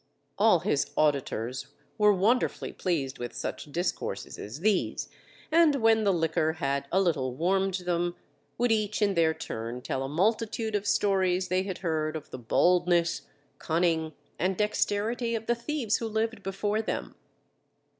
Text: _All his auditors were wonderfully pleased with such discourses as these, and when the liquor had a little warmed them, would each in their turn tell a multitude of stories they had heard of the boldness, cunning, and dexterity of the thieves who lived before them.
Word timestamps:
_All 0.39 0.61
his 0.61 0.89
auditors 0.97 1.67
were 1.99 2.11
wonderfully 2.11 2.73
pleased 2.73 3.19
with 3.19 3.35
such 3.35 3.71
discourses 3.71 4.39
as 4.39 4.61
these, 4.61 5.09
and 5.51 5.75
when 5.75 6.05
the 6.05 6.11
liquor 6.11 6.53
had 6.53 6.87
a 6.91 6.99
little 6.99 7.35
warmed 7.35 7.75
them, 7.75 8.15
would 8.57 8.71
each 8.71 9.03
in 9.03 9.13
their 9.13 9.35
turn 9.35 9.79
tell 9.83 10.01
a 10.01 10.09
multitude 10.09 10.73
of 10.73 10.87
stories 10.87 11.49
they 11.49 11.61
had 11.61 11.77
heard 11.85 12.15
of 12.15 12.31
the 12.31 12.39
boldness, 12.39 13.27
cunning, 13.59 14.13
and 14.39 14.57
dexterity 14.57 15.35
of 15.35 15.45
the 15.45 15.53
thieves 15.53 15.97
who 15.97 16.07
lived 16.07 16.41
before 16.41 16.81
them. 16.81 17.13